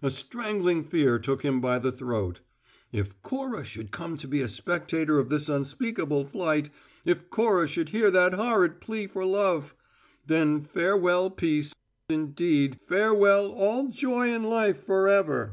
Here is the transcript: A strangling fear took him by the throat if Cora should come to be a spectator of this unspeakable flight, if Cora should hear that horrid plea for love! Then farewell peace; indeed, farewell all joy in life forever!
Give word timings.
A 0.00 0.10
strangling 0.10 0.82
fear 0.84 1.18
took 1.18 1.42
him 1.42 1.60
by 1.60 1.78
the 1.78 1.92
throat 1.92 2.40
if 2.90 3.20
Cora 3.20 3.62
should 3.64 3.90
come 3.90 4.16
to 4.16 4.26
be 4.26 4.40
a 4.40 4.48
spectator 4.48 5.18
of 5.18 5.28
this 5.28 5.46
unspeakable 5.46 6.24
flight, 6.24 6.70
if 7.04 7.28
Cora 7.28 7.66
should 7.68 7.90
hear 7.90 8.10
that 8.10 8.32
horrid 8.32 8.80
plea 8.80 9.06
for 9.06 9.26
love! 9.26 9.74
Then 10.26 10.64
farewell 10.64 11.28
peace; 11.28 11.74
indeed, 12.08 12.80
farewell 12.88 13.52
all 13.52 13.88
joy 13.88 14.32
in 14.34 14.44
life 14.44 14.82
forever! 14.82 15.52